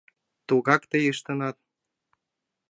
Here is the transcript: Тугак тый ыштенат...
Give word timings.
Тугак 0.47 0.83
тый 0.91 1.03
ыштенат... 1.13 1.57